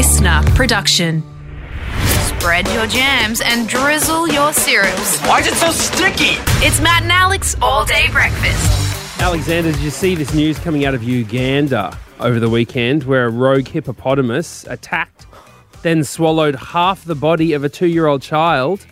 [0.00, 1.22] listener production.
[2.22, 5.18] Spread your jams and drizzle your cereals.
[5.20, 6.40] Why is it so sticky?
[6.64, 9.20] It's Matt and Alex all day breakfast.
[9.20, 13.28] Alexander, did you see this news coming out of Uganda over the weekend where a
[13.28, 15.26] rogue hippopotamus attacked,
[15.82, 18.86] then swallowed half the body of a two year old child,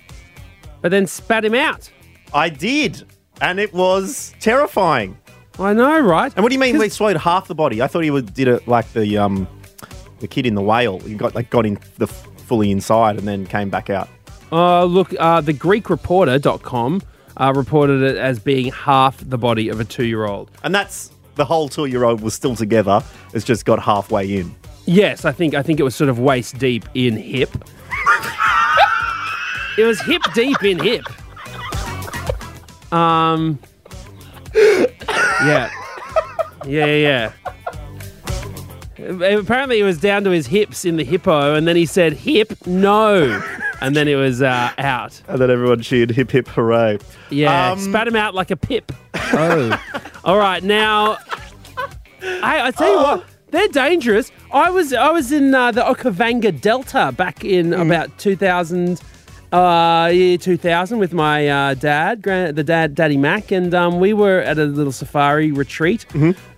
[0.82, 1.90] but then spat him out?
[2.34, 3.02] I did,
[3.40, 5.16] and it was terrifying.
[5.58, 6.30] I know, right?
[6.36, 7.80] And what do you mean they swallowed half the body?
[7.80, 9.48] I thought he did it like the um,
[10.20, 10.98] the kid in the whale.
[11.00, 14.08] He got like got in the fully inside and then came back out.
[14.50, 17.02] Uh, look, uh, the GreekReporter.com
[17.36, 20.50] uh, reported it as being half the body of a two year old.
[20.64, 23.02] And that's the whole two year old was still together.
[23.34, 24.54] It's just got halfway in.
[24.86, 27.50] Yes, I think I think it was sort of waist deep in hip.
[29.76, 31.04] it was hip deep in hip.
[32.92, 33.58] Um.
[34.54, 35.70] Yeah.
[36.66, 37.32] Yeah, yeah.
[39.08, 42.52] Apparently, it was down to his hips in the hippo, and then he said "hip
[42.66, 43.40] no,"
[43.80, 45.20] and then it was uh, out.
[45.28, 46.98] And then everyone cheered hip hip hooray.
[47.30, 48.92] Yeah, Um, spat him out like a pip.
[49.30, 49.78] Oh.
[50.24, 51.18] All right, now.
[52.22, 54.32] I, I tell you what, they're dangerous.
[54.52, 59.00] I was I was in uh, the Okavango Delta back in about 2000,
[59.52, 64.12] uh, year 2000 with my uh, dad, grand, the dad, Daddy Mac, and um, we
[64.12, 66.04] were at a little safari retreat.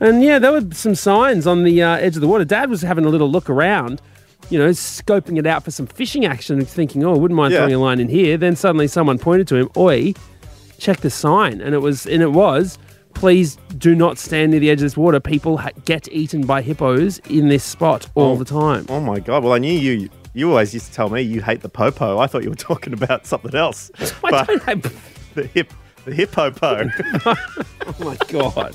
[0.01, 2.45] And yeah, there were some signs on the uh, edge of the water.
[2.45, 4.01] Dad was having a little look around.
[4.49, 7.59] You know, scoping it out for some fishing action, thinking, "Oh, I wouldn't mind Yeah.
[7.61, 10.13] throwing a line in here." Then suddenly, someone pointed to him, "Oi,
[10.79, 12.79] check the sign and it was and it was
[13.13, 16.63] please do not stand near the edge of this water people ha- get eaten by
[16.63, 19.45] hippos in this spot all the time Oh my god!
[19.45, 20.09] Well, I knew you.
[20.33, 22.19] You always used to tell me you hate the popo.
[22.19, 23.91] I thought you were talking about something else.
[24.25, 25.73] I But don't have- the hip,
[26.05, 26.91] the hippopo.
[27.27, 28.75] oh my god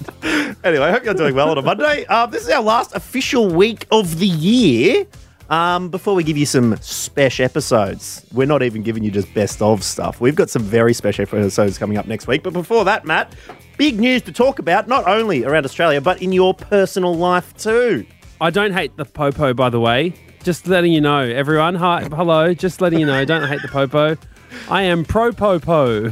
[0.64, 2.06] anyway, I hope you're doing well on a Monday.
[2.08, 5.06] Uh, this is our last official week of the year.
[5.50, 9.62] Um, before we give you some special episodes, we're not even giving you just best
[9.62, 10.19] of stuff.
[10.19, 12.41] We've got some very special episodes coming up next week.
[12.41, 13.35] But before that, Matt,
[13.78, 18.06] big news to talk about, not only around Australia, but in your personal life too.
[18.41, 20.13] i don't hate the popo by the way
[20.45, 24.16] just letting you know everyone hi hello just letting you know don't hate the popo
[24.69, 26.11] i am pro popo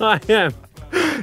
[0.00, 0.52] i am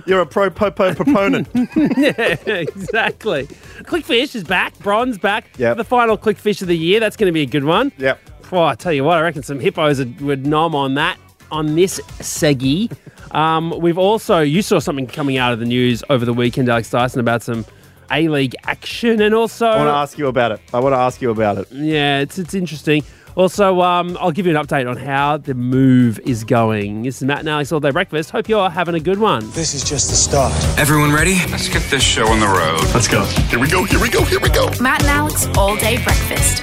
[0.06, 1.47] You're a pro popo proponent.
[1.75, 3.46] yeah, exactly.
[3.84, 4.78] Clickfish is back.
[4.80, 5.46] Bronze back.
[5.58, 5.78] Yep.
[5.78, 7.00] The final clickfish of the year.
[7.00, 7.91] That's going to be a good one.
[7.97, 8.20] yep.
[8.52, 11.18] Oh, I tell you what, I reckon some hippos would, would nom on that
[11.52, 12.91] on this seggy.
[13.34, 16.90] Um, we've also, you saw something coming out of the news over the weekend, Alex
[16.90, 17.66] Dyson, about some
[18.12, 19.68] A League action and also.
[19.68, 20.62] I want to ask you about it.
[20.74, 21.72] I want to ask you about it.
[21.72, 23.04] Yeah, it's, it's interesting.
[23.36, 27.04] Also, um, I'll give you an update on how the move is going.
[27.04, 28.30] This is Matt and Alex All Day Breakfast.
[28.32, 29.50] Hope you're having a good one.
[29.52, 30.54] This is just the start.
[30.78, 31.36] Everyone ready?
[31.50, 32.82] Let's get this show on the road.
[32.94, 33.24] Let's go.
[33.24, 33.86] Here we go.
[33.86, 34.24] Here we go.
[34.26, 34.70] Here we go.
[34.82, 36.62] Matt and Alex all day breakfast.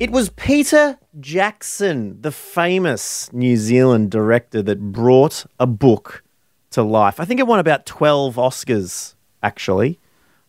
[0.00, 6.22] It was Peter Jackson, the famous New Zealand director, that brought a book
[6.70, 7.20] to life.
[7.20, 9.98] I think it won about 12 Oscars, actually.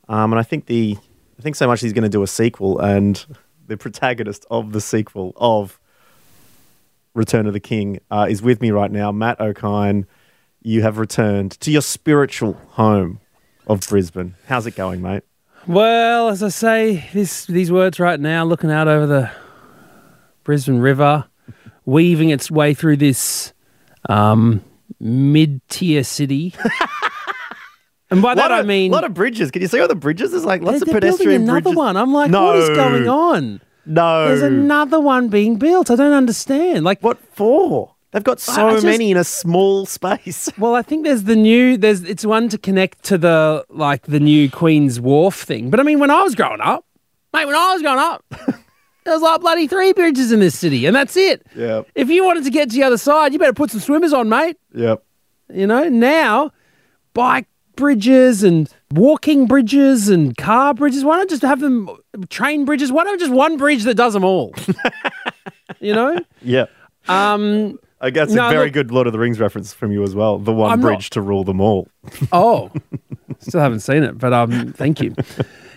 [0.07, 0.97] Um, and I think the
[1.37, 3.25] I think so much he's going to do a sequel, and
[3.67, 5.79] the protagonist of the sequel of
[7.13, 9.11] Return of the King uh, is with me right now.
[9.11, 10.05] Matt Okine,
[10.61, 13.21] you have returned to your spiritual home
[13.67, 14.35] of Brisbane.
[14.47, 15.23] How's it going, mate?
[15.65, 19.31] Well, as I say this, these words right now, looking out over the
[20.43, 21.25] Brisbane River,
[21.85, 23.53] weaving its way through this
[24.09, 24.63] um,
[24.99, 26.53] mid-tier city.
[28.11, 29.51] and by that lot I mean a lot of bridges.
[29.51, 30.31] Can you see all the bridges?
[30.31, 31.77] There's like lots they're, of they're building pedestrian another bridges.
[31.77, 31.97] one.
[31.97, 33.61] I'm like, no, what is going on?
[33.85, 35.89] No, There's another one being built.
[35.89, 36.83] I don't understand.
[36.85, 37.95] Like, What for?
[38.11, 40.49] They've got so just- many in a small space.
[40.57, 44.19] Well, I think there's the new there's it's one to connect to the like the
[44.19, 45.69] new Queen's Wharf thing.
[45.69, 46.85] But I mean, when I was growing up,
[47.33, 48.25] mate, when I was growing up,
[49.05, 51.45] there was like bloody three bridges in this city, and that's it.
[51.55, 51.87] Yep.
[51.95, 54.29] If you wanted to get to the other side, you better put some swimmers on,
[54.29, 54.57] mate.
[54.73, 55.03] Yep.
[55.51, 56.51] You know, now
[57.13, 61.03] bike bridges and walking bridges and car bridges.
[61.03, 61.89] Why not just have them
[62.29, 62.91] train bridges?
[62.91, 64.53] Why not just one bridge that does them all?
[65.79, 66.19] you know?
[66.41, 66.69] Yep.
[67.07, 70.03] Um I guess No, a very look- good Lord of the Rings reference from you
[70.03, 70.37] as well.
[70.39, 71.87] The one I'm not- bridge to rule them all.
[72.31, 72.71] Oh,
[73.39, 75.15] still haven't seen it, but um, thank you.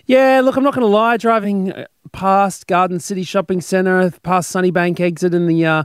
[0.07, 1.17] Yeah, look, I'm not going to lie.
[1.17, 5.85] Driving uh, past Garden City Shopping Centre, past Sunnybank exit, and the uh,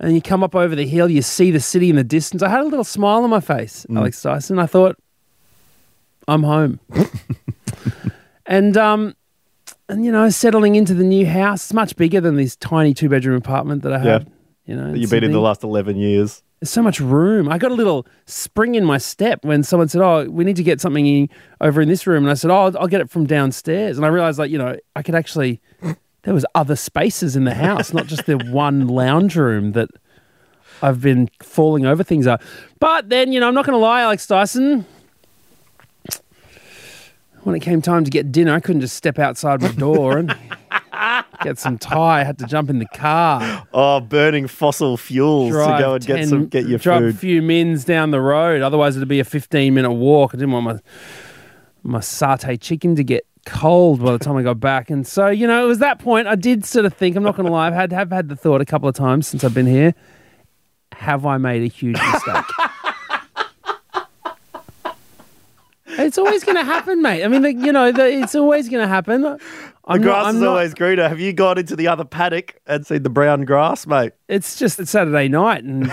[0.00, 2.42] and you come up over the hill, you see the city in the distance.
[2.42, 4.58] I had a little smile on my face, Alex Dyson.
[4.58, 4.96] I thought,
[6.28, 6.80] I'm home,
[8.46, 9.14] and um,
[9.88, 11.64] and you know, settling into the new house.
[11.66, 14.30] It's much bigger than this tiny two bedroom apartment that I had.
[14.66, 16.42] You know, You've been in the last 11 years.
[16.60, 17.48] There's so much room.
[17.48, 20.62] I got a little spring in my step when someone said, "Oh, we need to
[20.62, 21.28] get something in,
[21.60, 24.04] over in this room," and I said, "Oh, I'll, I'll get it from downstairs." And
[24.04, 25.60] I realized, like, you know, I could actually.
[26.22, 29.90] There was other spaces in the house, not just the one lounge room that
[30.82, 32.40] I've been falling over things are.
[32.80, 34.84] But then, you know, I'm not going to lie, Alex Dyson.
[37.42, 40.34] When it came time to get dinner, I couldn't just step outside my door and
[41.42, 42.24] get some Thai.
[42.24, 46.46] Had to jump in the car, Oh, burning fossil fuels to go and get some
[46.46, 48.62] get your drive a few mins down the road.
[48.62, 50.34] Otherwise, it'd be a 15 minute walk.
[50.34, 50.78] I didn't want my
[51.82, 54.90] my satay chicken to get cold by the time I got back.
[54.90, 57.36] And so, you know, it was that point I did sort of think, I'm not
[57.36, 59.54] going to lie, I've had, have had the thought a couple of times since I've
[59.54, 59.94] been here.
[60.92, 62.44] Have I made a huge mistake?
[66.06, 67.24] It's always going to happen, mate.
[67.24, 69.22] I mean, like, you know, the, it's always going to happen.
[69.22, 69.38] The
[69.84, 71.08] I'm grass not, is not- always greener.
[71.08, 74.12] Have you gone into the other paddock and seen the brown grass, mate?
[74.28, 75.92] it's just it's Saturday night, and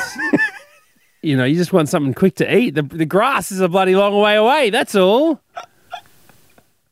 [1.21, 2.75] you know you just want something quick to eat.
[2.75, 4.69] The the grass is a bloody long way away.
[4.69, 5.42] That's all.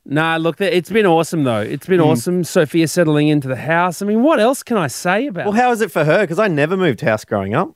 [0.04, 1.62] Nah, look, it's been awesome though.
[1.62, 2.08] It's been hmm.
[2.08, 2.44] awesome.
[2.44, 4.02] Sophia settling into the house.
[4.02, 5.46] I mean, what else can I say about?
[5.46, 6.22] Well, how is it for her?
[6.22, 7.76] Because I never moved house growing up.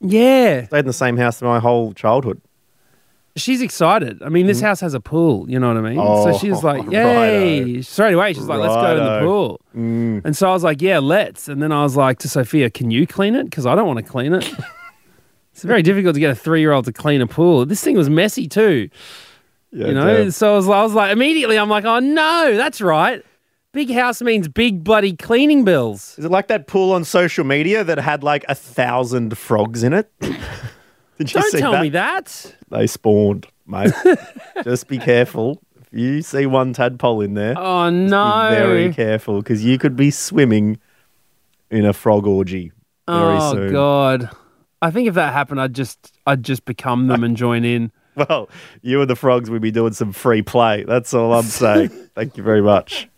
[0.00, 2.40] yeah, Stayed in the same house my whole childhood.
[3.36, 4.22] She's excited.
[4.22, 4.66] I mean, this mm-hmm.
[4.66, 5.50] house has a pool.
[5.50, 5.98] You know what I mean?
[5.98, 6.90] Oh, so she's like, righto.
[6.90, 9.26] "Yay!" Straight away, she's like, "Let's go in the Righto.
[9.26, 10.24] pool." Mm.
[10.24, 12.90] And so I was like, "Yeah, let's." And then I was like to Sophia, "Can
[12.90, 13.44] you clean it?
[13.44, 14.50] Because I don't want to clean it."
[15.52, 17.66] it's very difficult to get a three-year-old to clean a pool.
[17.66, 18.88] This thing was messy too.
[19.72, 20.30] Yeah, You know, damn.
[20.30, 23.24] so I was, I was like, immediately, I'm like, oh no, that's right.
[23.72, 26.16] Big house means big bloody cleaning bills.
[26.16, 29.92] Is it like that pool on social media that had like a thousand frogs in
[29.92, 30.08] it?
[31.18, 31.82] Did you Don't see tell that?
[31.82, 32.54] me that.
[32.70, 33.92] They spawned, mate.
[34.64, 35.62] Just be careful.
[35.80, 38.48] If you see one tadpole in there, Oh be no.
[38.50, 40.78] very careful because you could be swimming
[41.70, 42.72] in a frog orgy
[43.06, 43.72] very oh soon.
[43.72, 44.30] god.
[44.82, 47.90] I think if that happened, I'd just, I'd just become them and join in.
[48.16, 48.48] Well,
[48.80, 50.84] you and the frogs would be doing some free play.
[50.84, 51.88] That's all I'm saying.
[52.14, 53.08] Thank you very much.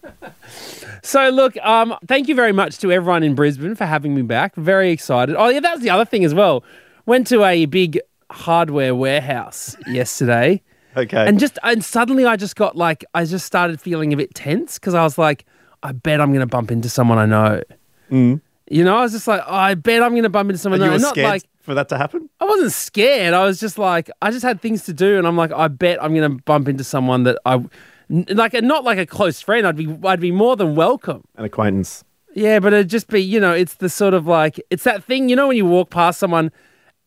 [1.03, 4.55] So look, um, thank you very much to everyone in Brisbane for having me back.
[4.57, 5.37] Very excited.
[5.39, 6.65] Oh yeah, that was the other thing as well.
[7.07, 8.01] Went to a big
[8.31, 10.63] hardware warehouse yesterday.
[10.97, 11.27] Okay.
[11.27, 14.79] And just and suddenly I just got like I just started feeling a bit tense
[14.79, 15.45] because I was like,
[15.83, 17.63] I bet I'm gonna bump into someone I know.
[18.11, 18.41] Mm.
[18.69, 20.87] You know, I was just like, oh, I bet I'm gonna bump into someone and
[20.87, 20.97] you know.
[20.97, 22.29] were Not scared like for that to happen?
[22.41, 23.35] I wasn't scared.
[23.35, 26.03] I was just like, I just had things to do, and I'm like, I bet
[26.03, 27.63] I'm gonna bump into someone that I
[28.09, 29.67] like, not like a close friend.
[29.67, 31.25] I'd be, I'd be more than welcome.
[31.37, 32.05] An acquaintance.
[32.35, 35.29] Yeah, but it'd just be, you know, it's the sort of like, it's that thing,
[35.29, 36.53] you know, when you walk past someone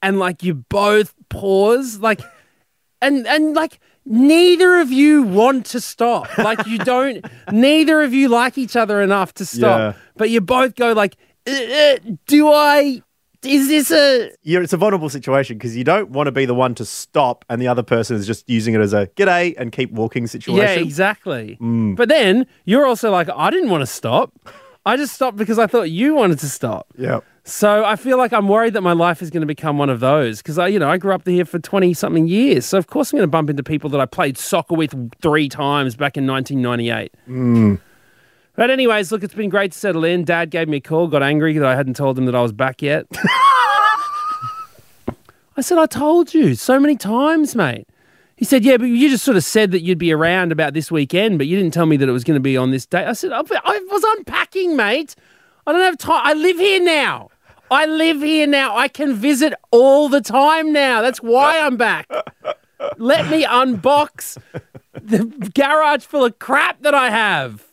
[0.02, 2.22] and like you both pause, like,
[3.02, 6.38] and, and like, neither of you want to stop.
[6.38, 9.94] Like, you don't, neither of you like each other enough to stop, Yeah.
[10.18, 11.16] but you both go, like,
[11.48, 11.98] uh, uh,
[12.28, 13.02] do I,
[13.44, 16.54] is this a, You're, it's a vulnerable situation because you don't want to be the
[16.54, 19.72] one to stop and the other person is just using it as a g'day and
[19.72, 20.58] keep walking situation.
[20.60, 21.58] yeah, exactly.
[21.62, 24.34] But then you're also like, I didn't want to stop.
[24.86, 26.88] I just stopped because I thought you wanted to stop.
[26.98, 27.20] Yeah.
[27.44, 30.00] So I feel like I'm worried that my life is going to become one of
[30.00, 32.66] those because I, you know, I grew up here for 20 something years.
[32.66, 35.50] So of course I'm going to bump into people that I played soccer with three
[35.50, 37.14] times back in 1998.
[37.26, 37.76] Hmm.
[38.56, 40.26] But anyways, look, it's been great to settle in.
[40.26, 42.52] Dad gave me a call, got angry that I hadn't told him that I was
[42.52, 43.06] back yet.
[45.56, 47.88] I said, I told you so many times, mate.
[48.36, 50.90] He said, Yeah, but you just sort of said that you'd be around about this
[50.90, 53.06] weekend, but you didn't tell me that it was going to be on this day.
[53.06, 55.16] I said, I was unpacking, mate.
[55.70, 56.22] I don't have time.
[56.24, 57.30] I live here now.
[57.70, 58.76] I live here now.
[58.76, 61.04] I can visit all the time now.
[61.04, 62.10] That's why I'm back.
[62.98, 64.40] Let me unbox
[64.94, 67.68] the garage full of crap that I have.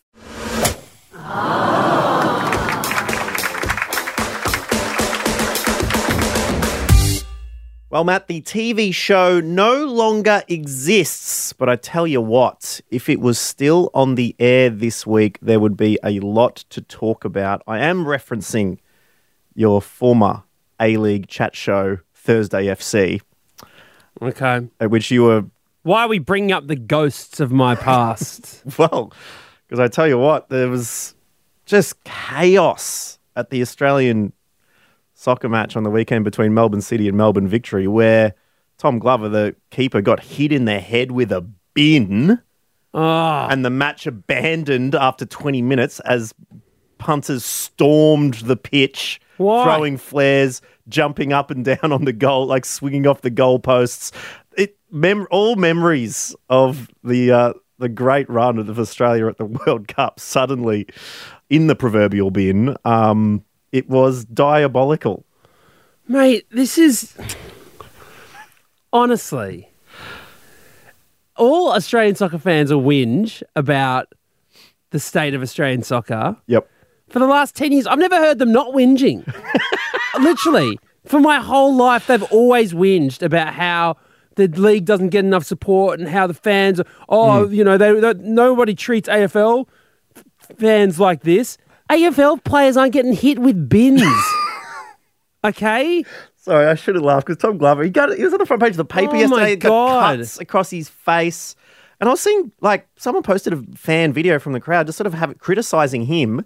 [7.88, 13.20] Well, Matt, the TV show no longer exists, but I tell you what, if it
[13.20, 17.62] was still on the air this week, there would be a lot to talk about.
[17.68, 18.78] I am referencing
[19.54, 20.42] your former
[20.80, 23.20] A League chat show, Thursday FC,
[24.20, 24.66] Okay.
[24.80, 25.44] at which you were,
[25.82, 28.64] Why are we bringing up the ghosts of my past?
[28.78, 29.12] well,
[29.68, 31.14] because I tell you what, there was
[31.66, 34.32] just chaos at the Australian
[35.16, 38.34] soccer match on the weekend between Melbourne City and Melbourne Victory, where
[38.78, 41.40] Tom Glover, the keeper, got hit in the head with a
[41.74, 42.40] bin.
[42.94, 46.34] oh, and the match abandoned after 20 minutes as
[46.98, 49.64] punters stormed the pitch, Why?
[49.64, 54.12] throwing flares, jumping up and down on the goal, like swinging off the goalposts.
[54.56, 59.88] It mem- all memories of the uh, the great run of Australia at the World
[59.88, 60.86] Cup suddenly
[61.50, 62.76] in the proverbial bin.
[62.84, 63.44] Um,
[63.76, 65.24] it was diabolical.
[66.08, 67.14] Mate, this is
[68.92, 69.68] honestly
[71.36, 74.12] all Australian soccer fans will whinge about
[74.90, 76.36] the state of Australian soccer.
[76.46, 76.68] Yep.
[77.08, 79.24] For the last 10 years, I've never heard them not whinging.
[80.18, 80.78] Literally.
[81.04, 83.96] For my whole life, they've always whinged about how
[84.34, 87.54] the league doesn't get enough support and how the fans, are, oh, hmm.
[87.54, 89.66] you know, they, they, nobody treats AFL
[90.58, 91.58] fans like this.
[91.90, 94.02] AFL players aren't getting hit with bins.
[95.44, 96.04] okay?
[96.36, 98.62] Sorry, I should have laughed because Tom Glover, he got he was on the front
[98.62, 99.42] page of the paper Oh yesterday.
[99.42, 100.18] my he got God.
[100.18, 101.56] cuts across his face,
[102.00, 105.06] and I was seeing like someone posted a fan video from the crowd, just sort
[105.06, 106.44] of have it criticizing him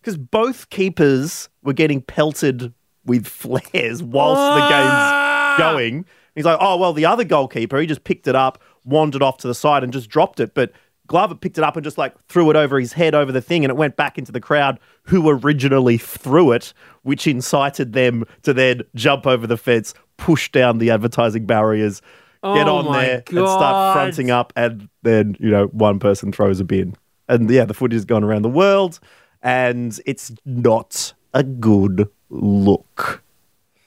[0.00, 2.72] because both keepers were getting pelted
[3.04, 5.56] with flares whilst Ah!
[5.58, 6.06] the game's going.
[6.34, 9.48] He's like, oh well, the other goalkeeper, he just picked it up, wandered off to
[9.48, 10.72] the side, and just dropped it, but.
[11.06, 13.64] Glover picked it up and just like threw it over his head over the thing,
[13.64, 16.72] and it went back into the crowd who originally threw it,
[17.02, 22.00] which incited them to then jump over the fence, push down the advertising barriers,
[22.42, 24.52] get Oh on my there, and start fronting up.
[24.56, 26.96] And then, you know, one person throws a bin.
[27.28, 29.00] And yeah, the footage has gone around the world,
[29.42, 33.22] and it's not a good look.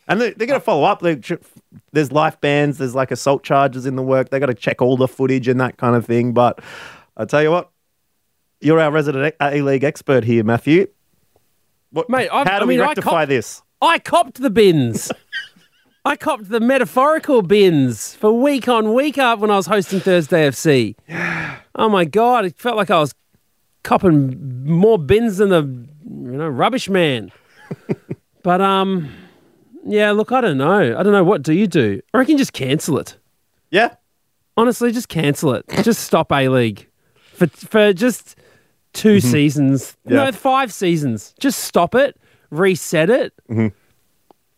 [0.08, 1.02] And they, they're going to follow up.
[1.92, 4.30] There's life bans, there's like assault charges in the work.
[4.30, 6.34] They got to check all the footage and that kind of thing.
[6.34, 6.60] But
[7.20, 7.70] I tell you what,
[8.62, 10.88] you're our resident A League expert here, Matthew.
[11.92, 13.62] What, Mate, I've- how do I we mean, I rectify cop- this?
[13.82, 15.12] I copped the bins.
[16.06, 20.48] I copped the metaphorical bins for week on, week up when I was hosting Thursday
[20.50, 20.96] FC.
[21.76, 23.14] Oh my God, it felt like I was
[23.84, 27.32] copping more bins than the you know rubbish man.
[28.44, 29.12] but um,
[29.86, 30.98] yeah, look, I don't know.
[30.98, 31.24] I don't know.
[31.24, 32.02] What do you do?
[32.14, 33.18] I reckon just cancel it.
[33.70, 33.96] Yeah,
[34.58, 35.66] Honestly, just cancel it.
[35.84, 36.89] Just stop A League
[37.40, 38.36] for for just
[38.94, 39.28] 2 mm-hmm.
[39.28, 39.98] seasons.
[40.06, 40.26] Yeah.
[40.26, 41.34] No, five seasons.
[41.40, 42.18] Just stop it,
[42.50, 43.68] reset it, mm-hmm.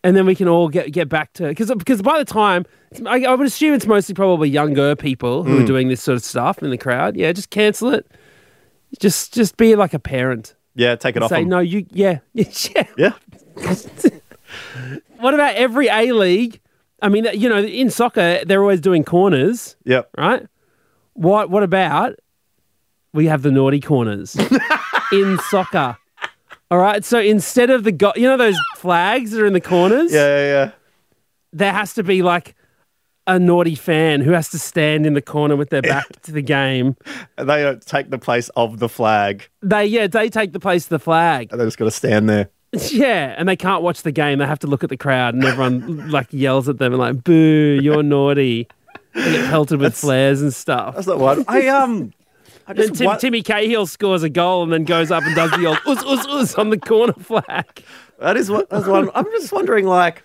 [0.04, 2.66] and then we can all get get back to because because by the time
[3.06, 5.66] I, I would assume it's mostly probably younger people who are mm.
[5.66, 7.16] doing this sort of stuff in the crowd.
[7.16, 8.06] Yeah, just cancel it.
[8.98, 10.54] Just just be like a parent.
[10.74, 11.30] yeah, take it off.
[11.30, 11.48] Say them.
[11.48, 12.86] no, you yeah yeah.
[12.96, 13.12] Yeah,
[15.18, 16.60] What about every A League?
[17.00, 19.76] I mean, you know, in soccer they're always doing corners.
[19.84, 20.10] yep.
[20.18, 20.46] right?
[21.14, 22.18] What what about
[23.12, 24.36] we have the naughty corners
[25.12, 25.96] in soccer?
[26.70, 27.04] All right.
[27.04, 30.26] So instead of the go- you know those flags that are in the corners, Yeah,
[30.26, 30.70] yeah, yeah.
[31.52, 32.54] there has to be like
[33.26, 36.42] a naughty fan who has to stand in the corner with their back to the
[36.42, 36.96] game.
[37.38, 39.48] And they don't take the place of the flag.
[39.62, 41.48] They yeah, they take the place of the flag.
[41.52, 42.48] And they just got to stand there.
[42.90, 44.38] Yeah, and they can't watch the game.
[44.38, 47.22] They have to look at the crowd, and everyone like yells at them and like,
[47.22, 47.78] "Boo!
[47.82, 48.66] You're naughty!"
[49.14, 50.94] They get pelted with flares and stuff.
[50.94, 52.14] That's not what I um,
[52.74, 55.78] Then Tim, Timmy Cahill scores a goal and then goes up and does the old
[55.86, 57.82] us us us on the corner flag.
[58.18, 59.10] that is what that's one.
[59.14, 60.22] I'm just wondering, like,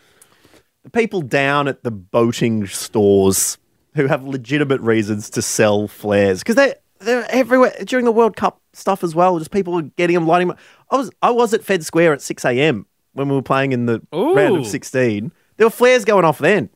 [0.83, 3.57] the people down at the boating stores
[3.95, 8.61] who have legitimate reasons to sell flares because they they're everywhere during the World Cup
[8.73, 9.37] stuff as well.
[9.39, 10.57] Just people were getting them, lighting them.
[10.91, 12.85] I was I was at Fed Square at six a.m.
[13.13, 15.31] when we were playing in the round of sixteen.
[15.57, 16.69] There were flares going off then.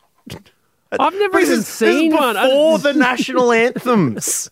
[0.99, 2.35] I've never This even is, this seen one.
[2.35, 4.49] Before the national anthems.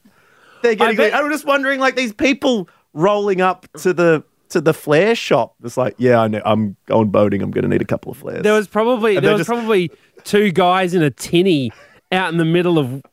[0.61, 0.97] They're getting.
[0.97, 5.55] bet- I'm just wondering, like these people rolling up to the to the flare shop.
[5.63, 6.41] It's like, yeah, I know.
[6.43, 7.41] I'm going boating.
[7.41, 8.41] I'm going to need a couple of flares.
[8.43, 9.91] There was probably And there was just- probably
[10.23, 11.71] two guys in a tinny
[12.11, 13.03] out in the middle of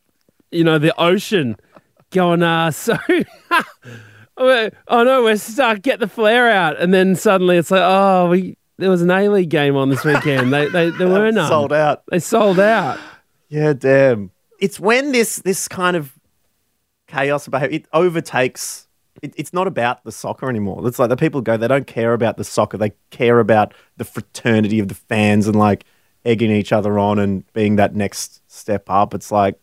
[0.51, 1.57] you know the ocean
[2.11, 2.97] going uh so
[4.39, 8.57] oh no we're stuck get the flare out and then suddenly it's like oh we
[8.79, 11.73] there was an A League game on this weekend they they there were none sold
[11.73, 12.03] out.
[12.11, 12.99] they sold out
[13.49, 14.31] Yeah, damn.
[14.61, 16.13] It's when this this kind of
[17.07, 18.89] chaos behavior it overtakes.
[19.23, 20.87] It, it's not about the soccer anymore.
[20.87, 21.57] It's like the people go.
[21.57, 22.77] They don't care about the soccer.
[22.77, 25.85] They care about the fraternity of the fans and like
[26.25, 29.15] egging each other on and being that next step up.
[29.15, 29.63] It's like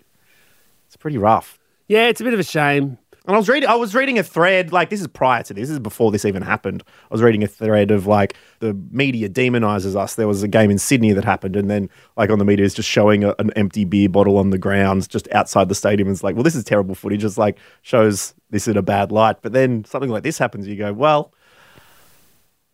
[0.87, 1.59] it's pretty rough.
[1.87, 4.23] yeah it's a bit of a shame And I was reading, I was reading a
[4.23, 4.73] thread.
[4.73, 5.63] Like this is prior to this.
[5.63, 6.83] This is before this even happened.
[6.85, 10.15] I was reading a thread of like the media demonizes us.
[10.15, 12.73] There was a game in Sydney that happened, and then like on the media is
[12.73, 16.09] just showing a, an empty beer bottle on the grounds just outside the stadium.
[16.09, 17.23] And it's like, well, this is terrible footage.
[17.23, 19.37] It's like shows this in a bad light.
[19.41, 20.67] But then something like this happens.
[20.67, 21.33] You go, well,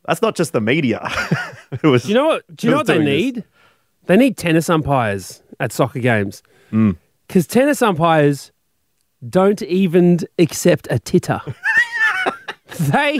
[0.05, 1.07] that's not just the media.
[1.83, 2.55] was, Do you know what?
[2.55, 3.35] Do you know what they doing this.
[3.35, 3.43] need?
[4.07, 6.41] They need tennis umpires at soccer games
[6.71, 6.97] mm.
[7.27, 8.51] because tennis umpires
[9.27, 11.41] don't even accept a titter.
[12.79, 13.19] they,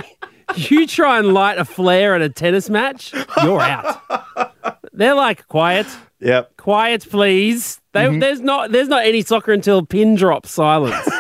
[0.56, 3.14] you try and light a flare at a tennis match,
[3.44, 4.02] you're out.
[4.94, 5.88] They're like quiet,
[6.22, 6.58] Yep.
[6.58, 7.80] quiet, please.
[7.94, 8.20] They, Mm-hmm.
[8.20, 11.08] There's not, there's not any soccer until pin drop silence.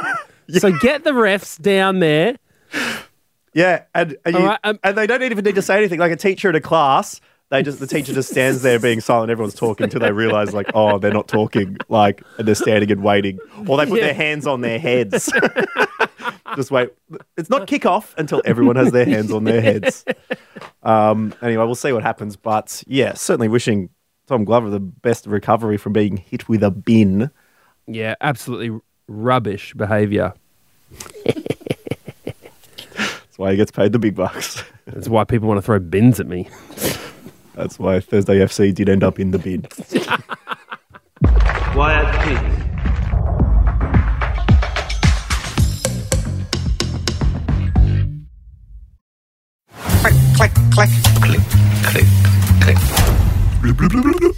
[0.51, 2.36] So get the refs down there.
[3.53, 6.00] Yeah, and and, you, right, um- and they don't even need to say anything.
[6.00, 9.32] Like a teacher in a class, They just the teacher just stands there being silent.
[9.32, 11.77] Everyone's talking until they realise like, oh, they're not talking.
[11.89, 14.06] Like, and they're standing and waiting, or they put Yeah.
[14.06, 15.32] their hands on their heads.
[16.56, 16.89] just wait.
[17.38, 20.06] It's not kick off until everyone has their hands on their heads.
[20.84, 22.36] Um, anyway, we'll see what happens.
[22.36, 23.89] But yeah, certainly wishing
[24.27, 27.32] Tom Glover the best recovery from being hit with a bin.
[27.88, 30.34] Yeah, absolutely rubbish behaviour.
[32.96, 34.63] That's why he gets paid the big bucks.
[34.86, 36.48] That's why people want to throw bins at me.
[37.59, 39.67] That's why Thursday FC did end up in the bin.
[41.75, 42.39] Wyatt Peak.
[49.99, 50.89] Click, click, click,
[51.21, 51.41] click,
[51.83, 52.07] click,
[52.61, 52.77] click.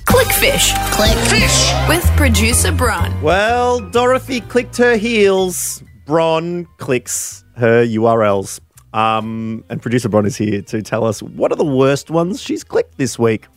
[0.07, 0.73] Clickfish.
[0.89, 1.87] Clickfish.
[1.87, 3.21] With producer Bron.
[3.21, 5.83] Well, Dorothy clicked her heels.
[6.07, 8.59] Bron clicks her URLs.
[8.93, 12.63] Um, and producer Bron is here to tell us what are the worst ones she's
[12.63, 13.47] clicked this week.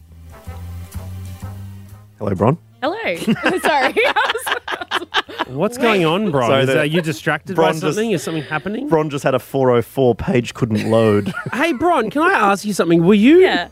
[2.18, 2.56] Hello, Bron.
[2.82, 3.16] Hello.
[3.62, 3.94] Sorry.
[5.54, 6.48] What's going on, Bron?
[6.50, 8.10] So Is, the- are you distracted Bron by just- something?
[8.12, 8.88] Is something happening?
[8.88, 11.32] Bron just had a 404 page couldn't load.
[11.52, 13.04] Hey, Bron, can I ask you something?
[13.04, 13.38] Were you?
[13.40, 13.68] yeah.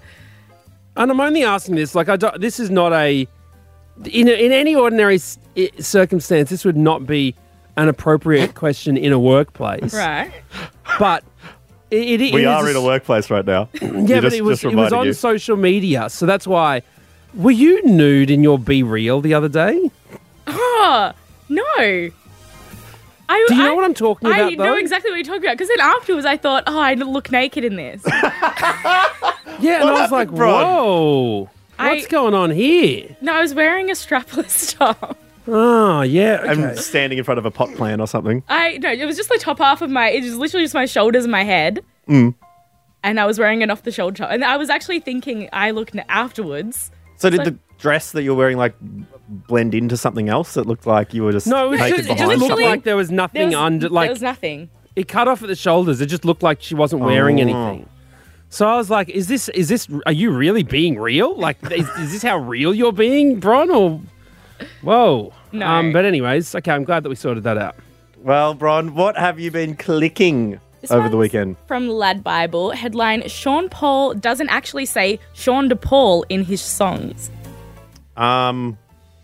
[0.96, 1.94] And I'm only asking this.
[1.94, 3.26] Like, I don't, this is not a.
[4.10, 7.34] In a, in any ordinary s- i- circumstance, this would not be
[7.76, 9.94] an appropriate question in a workplace.
[9.94, 10.30] Right.
[10.98, 11.24] But
[11.92, 13.68] it, it, we it are is in a workplace right now.
[13.82, 13.88] Yeah,
[14.20, 15.12] but just, it was it was on you.
[15.12, 16.82] social media, so that's why.
[17.34, 19.90] Were you nude in your BeReal the other day?
[20.46, 21.12] Oh,
[21.48, 21.62] no.
[23.28, 24.52] I, Do you know I- what I'm talking I about?
[24.52, 24.76] I know though?
[24.76, 27.76] exactly what you're talking about because then afterwards I thought, oh, I look naked in
[27.76, 28.02] this.
[29.60, 30.64] Yeah, and What I was like, happened, Bron?
[30.64, 31.40] whoa,
[31.76, 33.16] what's I- going on here?
[33.20, 35.16] no, I was wearing a strapless top.
[35.48, 36.40] Oh, yeah.
[36.42, 36.50] Okay.
[36.50, 38.42] I'm standing in front of a pot plant or something.
[38.48, 40.08] I no, it was just the top half of my.
[40.10, 41.80] It was literally just my shoulders and my head.
[42.08, 42.34] Mm.
[43.04, 45.72] And I was wearing an off the shoulder top, and I was actually thinking I
[45.72, 46.90] looked afterwards.
[47.16, 48.74] So did So- the dress that you're wearing like
[49.28, 52.16] blend into something else that looked like you were just no, it, was just, it
[52.18, 53.88] just looked like there was There nothing was, under.
[53.88, 54.70] Like there was nothing.
[54.94, 56.00] it cut off at the shoulders.
[56.00, 57.42] It just looked like she wasn't wearing Oh.
[57.42, 57.88] anything.
[58.50, 59.48] So I was like, "Is this?
[59.48, 59.88] Is this?
[60.04, 61.34] Are you really being real?
[61.36, 63.70] Like, is, is this how real you're being, Bron?
[63.70, 63.98] Or
[64.82, 65.32] whoa?
[65.52, 65.66] No.
[65.66, 66.70] Um, but anyways, okay.
[66.72, 67.76] I'm glad that we sorted that out.
[68.18, 71.56] Well, Bron, what have you been clicking This over the weekend?
[71.66, 77.30] From Lad Bible, headline Sean Paul doesn't actually say Sean DePaul in his songs.
[78.16, 78.78] Um,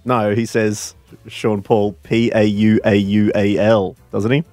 [0.04, 0.94] no, he says
[1.28, 4.44] Sean Paul P A U A U A L, doesn't he?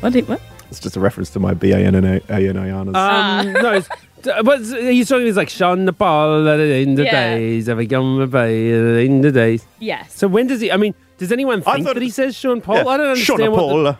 [0.00, 0.12] What?
[0.14, 0.40] Did, what?
[0.70, 2.94] It's just a reference to my B A N N A A N A Anas.
[2.94, 3.88] Um, no, it's,
[4.22, 5.26] but he's talking.
[5.26, 7.34] He's like Sean the Paul in the Yeah.
[7.36, 7.66] days.
[7.66, 9.64] Have I come in the days?
[9.78, 10.14] Yes.
[10.14, 10.70] So when does he?
[10.70, 12.76] I mean, does anyone I think thought that he says Sean Paul?
[12.76, 13.58] Yeah, I don't understand Sean what.
[13.58, 13.82] Paul.
[13.84, 13.98] The,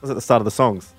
[0.00, 0.94] was at the start of the songs.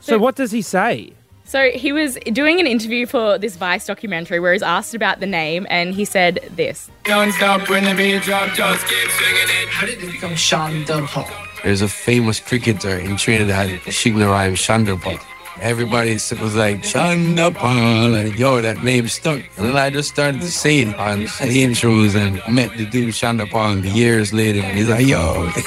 [0.00, 1.12] so what does he say?
[1.44, 5.26] So he was doing an interview for this Vice documentary where he's asked about the
[5.26, 6.90] name, and he said this.
[7.04, 9.68] Don't stop when the beat drop, just keep swinging it.
[9.70, 11.26] How did it become Sean Paul?
[11.64, 15.18] There's a famous cricketer in Trinidad, Shivnarine Chanderpaul.
[15.60, 19.42] Everybody was like, Chanderpaul, and yo, that name stuck.
[19.56, 23.14] And then I just started to say it on the intros and met the dude
[23.14, 24.60] Chanderpaul years later.
[24.60, 25.50] And he's like, yo.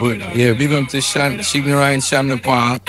[0.00, 2.80] but yeah, big up to Shan- Shivnarine Chanderpaul.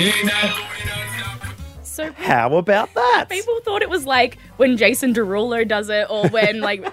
[1.83, 3.25] So How about that?
[3.29, 6.85] people thought it was like when Jason Derulo does it, or when like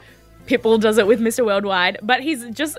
[0.46, 1.44] Pitbull does it with Mr.
[1.46, 2.78] Worldwide, but he's just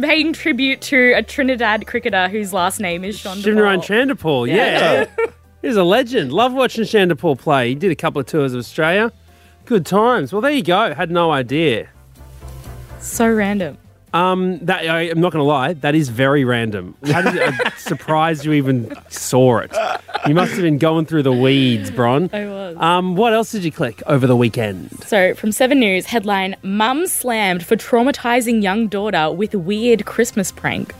[0.00, 4.16] paying tribute to a Trinidad cricketer whose last name is Sean Shivnaran DePaul.
[4.16, 5.06] Chanderpaul, yeah.
[5.62, 6.32] He's a legend.
[6.32, 7.70] Love watching Chanderpaul play.
[7.70, 9.12] He did a couple of tours of Australia.
[9.66, 10.32] Good times.
[10.32, 10.94] Well, there you go.
[10.94, 11.88] Had no idea.
[13.00, 13.78] So random.
[14.12, 15.74] Um, that I, I'm not going to lie.
[15.74, 16.96] That is very random.
[17.04, 19.72] How did I'm surprised you even saw it?
[20.26, 22.28] You must have been going through the weeds, Bron.
[22.32, 22.76] I was.
[22.78, 25.04] Um, what else did you click over the weekend?
[25.04, 30.92] So, from Seven News, headline Mum slammed for traumatizing young daughter with weird Christmas prank.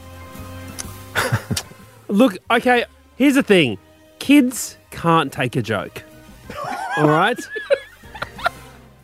[2.09, 2.85] Look, okay.
[3.17, 3.77] Here's the thing:
[4.21, 6.05] kids can't take a joke.
[6.97, 7.39] All right.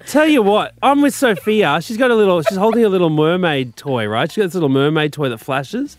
[0.06, 1.80] Tell you what, I'm with Sophia.
[1.82, 2.40] She's got a little.
[2.42, 4.30] She's holding a little mermaid toy, right?
[4.30, 5.96] She's got this little mermaid toy that flashes,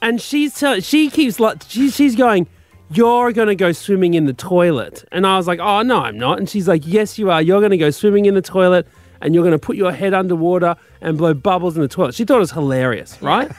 [0.00, 0.82] and she's telling.
[0.82, 2.46] She keeps like she, she's going.
[2.90, 6.38] You're gonna go swimming in the toilet, and I was like, Oh no, I'm not.
[6.38, 7.42] And she's like, Yes, you are.
[7.42, 8.86] You're gonna go swimming in the toilet,
[9.20, 12.14] and you're gonna put your head underwater and blow bubbles in the toilet.
[12.14, 13.50] She thought it was hilarious, right?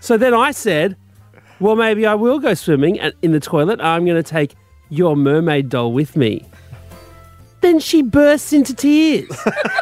[0.00, 0.96] so then I said,
[1.60, 3.80] well, maybe I will go swimming and in the toilet.
[3.80, 4.54] I'm going to take
[4.88, 6.44] your mermaid doll with me.
[7.60, 9.30] Then she bursts into tears.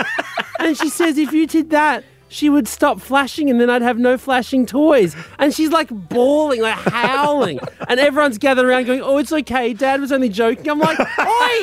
[0.61, 3.99] and she says, if you did that, she would stop flashing and then I'd have
[3.99, 5.15] no flashing toys.
[5.39, 7.61] And she's like bawling, like howling.
[7.89, 9.75] and everyone's gathered around going, Oh, it's okay.
[9.75, 10.71] Dad was only joking.
[10.71, 11.63] I'm like, Oi,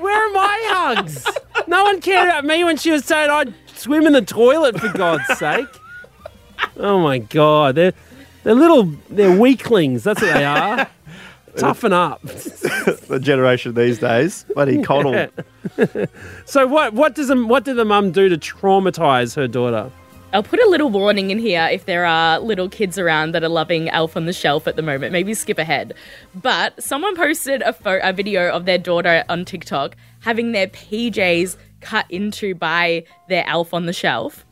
[0.00, 1.26] where are my hugs?
[1.66, 4.88] No one cared about me when she was saying I'd swim in the toilet, for
[4.88, 5.68] God's sake.
[6.78, 7.74] Oh my God.
[7.74, 7.92] They're,
[8.44, 10.04] they're little, they're weaklings.
[10.04, 10.88] That's what they are.
[11.56, 12.22] Toughen up.
[12.22, 14.44] the generation these days.
[14.54, 15.28] Bloody coddle.
[16.46, 19.90] So what what does the, what did the mum do to traumatize her daughter?
[20.32, 23.48] I'll put a little warning in here if there are little kids around that are
[23.48, 25.12] loving Elf on the Shelf at the moment.
[25.12, 25.94] Maybe skip ahead.
[26.34, 31.56] But someone posted a, pho- a video of their daughter on TikTok having their PJs
[31.80, 34.44] cut into by their Elf on the Shelf.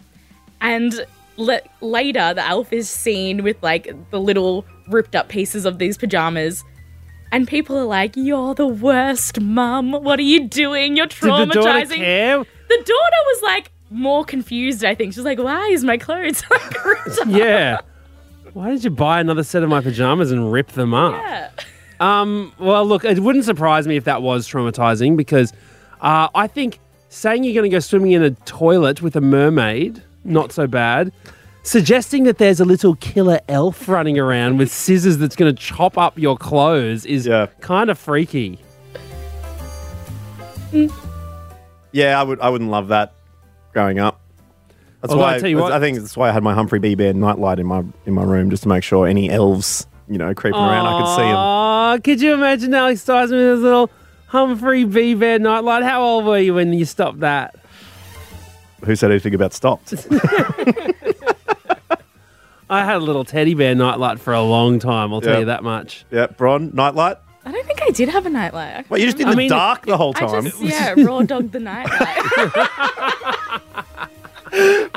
[0.61, 1.05] And
[1.37, 5.97] le- later, the elf is seen with like the little ripped up pieces of these
[5.99, 6.65] pajamas.
[7.31, 9.93] And people are like, You're the worst, mum.
[9.93, 10.97] What are you doing?
[10.97, 11.97] You're Did the daughter traumatizing.
[11.97, 12.39] care?
[12.39, 12.87] The daughter
[13.27, 15.15] was like more confused, I think.
[15.15, 17.29] She's like, Why is my clothes like ripped up?
[17.29, 17.79] Yeah.
[18.53, 21.15] Why did you buy another set of my pajamas and rip them up?
[21.15, 21.51] Yeah.
[22.01, 25.53] Um, well, look, it wouldn't surprise me if that was traumatizing because
[26.03, 30.03] uh, I think saying you're going to go swimming in a toilet with a mermaid,
[30.25, 31.13] not so bad.
[31.65, 35.97] Suggesting that there's a little killer elf running around with scissors that's going to chop
[35.97, 37.47] up your clothes is Yeah.
[37.61, 38.59] kind of freaky.
[41.93, 42.41] Yeah, I would.
[42.41, 43.13] I wouldn't love that
[43.73, 44.21] growing up.
[45.01, 46.79] That's Although, why I tell you what- I think that's why I had my Humphrey
[46.79, 46.95] B.
[46.95, 50.33] Bear nightlight in my in my room just to make sure any elves, you know,
[50.33, 51.37] creeping around, I could see them.
[51.37, 53.91] Aw, could you imagine Alex Dyson with his little
[54.29, 55.15] Humphrey B.
[55.15, 55.83] Bear nightlight?
[55.83, 57.57] How old were you when you stopped that?
[58.85, 59.93] Who said anything about stopped?
[62.71, 65.39] I had a little teddy bear nightlight for a long time, I'll tell Yeah.
[65.41, 66.05] you that much.
[66.11, 67.19] yeah, Bron nightlight.
[67.45, 68.89] I don't think I did have a nightlight.
[68.89, 70.45] Well, you just in I the mean, dark the whole I time.
[70.45, 72.19] just, yeah, raw dog the nightlight.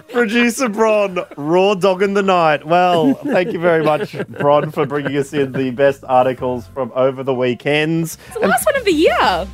[0.11, 2.65] Producer Bron, raw dog in the night.
[2.65, 7.23] Well, thank you very much, Bron, for bringing us in the best articles from over
[7.23, 8.17] the weekends.
[8.27, 9.47] It's the last one of the year.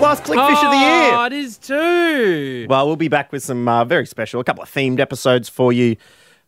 [0.00, 1.14] Last Clickfish of the year.
[1.14, 2.66] Oh, it is too.
[2.68, 5.72] Well, we'll be back with some uh, very special, a couple of themed episodes for
[5.72, 5.96] you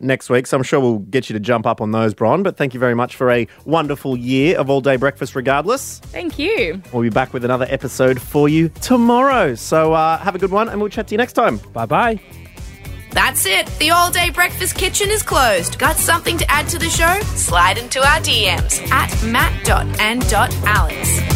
[0.01, 0.47] next week.
[0.47, 2.43] So I'm sure we'll get you to jump up on those, Bron.
[2.43, 5.99] But thank you very much for a wonderful year of all day breakfast, regardless.
[6.01, 6.83] Thank you.
[6.93, 9.55] We'll be back with another episode for you tomorrow.
[9.55, 11.59] So uh, have a good one, and we'll chat to you next time.
[11.73, 12.21] Bye bye.
[13.11, 13.67] That's it.
[13.79, 15.79] The all day breakfast kitchen is closed.
[15.79, 17.21] Got something to add to the show?
[17.37, 21.32] Slide into our DMs at matt.and.allen.